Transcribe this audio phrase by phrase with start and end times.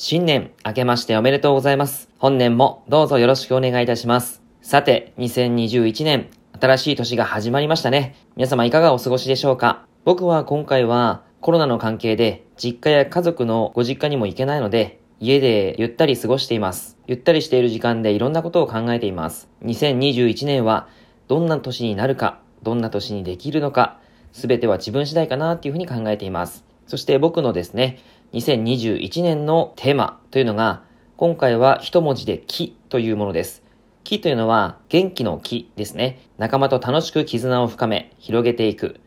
[0.00, 2.08] 新年明けましておめでとうございます。
[2.18, 4.44] 本年もどうぞよろしくお願いいたします。
[4.62, 8.14] さて、2021年、新しい年が始まりましたね。
[8.36, 16.96] 皆様いかがお過ごしでしょうか僕は今回はコロナの関係で実家や家族のご実家にも行けないので、家でゆったり過ごしています。
[17.08, 19.48] ゆったりしている時間でいろんなことを考えています。
[19.64, 20.86] 2021年は
[21.26, 23.98] どんな年になるか、どんな年にできるのか、
[24.30, 26.64] すべては自分次第かなっていうふうに考えています。
[26.86, 27.98] そして僕のですね、
[28.34, 30.82] 2021年のテーマというのが、
[31.16, 33.62] 今回は一文字で木というものです。
[34.04, 36.20] 木というのは元気の木ですね。
[36.36, 39.00] 仲間と楽しく絆を深め、広げていく。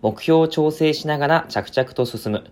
[0.00, 2.44] 目標を調整しながら着々と進む。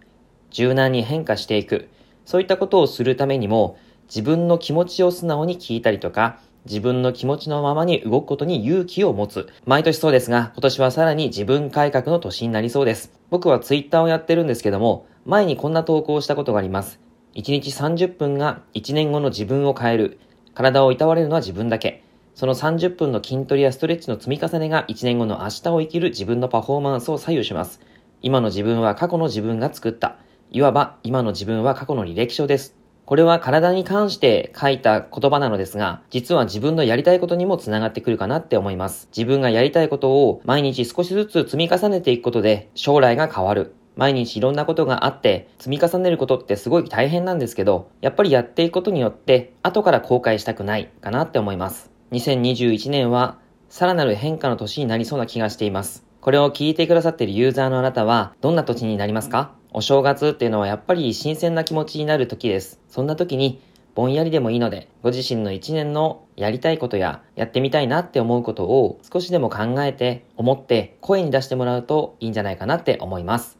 [0.50, 1.88] 柔軟に変化していく。
[2.24, 9.48] そういったことをするためにも、自分の気持ちを素直に聞いたりとか、自分の気持ちのままに動くことに勇気を持つ。
[9.64, 13.12] 毎年そうですが、今年はさらに自分改革の年になりそうです。
[13.30, 17.00] 僕はツイッターをやってるんですけども、前にこんな投稿をしたことがあります。
[17.34, 20.20] 1日30分が1年後の自分を変える。
[20.54, 22.04] 体をいたわれるのは自分だけ。
[22.36, 27.80] その30分の筋トレやストレッチの積み重ねが1年後の明日を生きる自分のパフォーマンスを左右します。
[28.22, 30.16] 今の自分は過去の自分が作った。
[30.52, 32.76] いわば今の自分は過去の履歴書です。
[33.04, 39.08] これは体に関して書いた言葉なのですが、実は自分のやりたいことにもつながってくるかなって思います。
[39.16, 43.74] 自分がやりたいことを毎日少しずつ積み重ねていくことで将来が変わる。
[43.96, 51.90] 毎日いろんなことがあって積み重ねることってすごい大変なんですけど、やっぱりやっていくことによって後から後悔したくないかなって思います。
[52.12, 56.04] 2021年はさらなる変化の年になりそうな気がしています。
[56.20, 59.52] これを聞いてくださっているユーザーのあなたはどんな年になりますか？
[59.72, 62.80] お正月っていうのはやっぱり新鮮な気持ちになる時です。
[62.88, 63.60] そんな時に
[63.94, 73.58] ぼんやりでもいいので、ご自身の一年のやりたいことややってみたいなって思うことを少しでも考えて、思って声に出してもらうといいんじゃないかなって思います。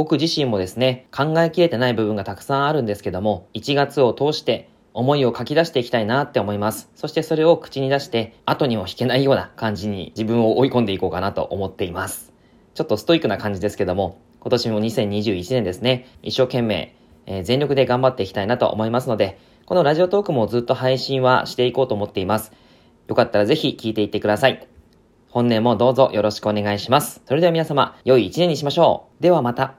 [0.00, 6.88] 僕自身もですね、考えきれてない部分がたくさんあるんですけども、1月を通して思いを書き出していきたいなって思います。
[6.94, 12.32] そしてそれを口に出して、後にも引けないような感じに自分を追い込んでいこうかなと思っています。
[12.72, 16.96] ちょっとストイックな感じですけども、今年も2021年ですね、一生懸命、
[17.26, 22.52] えー、全力で頑張っていきたいなと思いますので、このラジオトークもずっと配信はしていこうと思っています。
[23.06, 24.66] よかったらぜひ聞いていってください。
[25.30, 27.22] 本年もどうぞよろしくお願いします。
[27.24, 29.22] それでは皆様、良い一年にしましょう。
[29.22, 29.74] ではまた。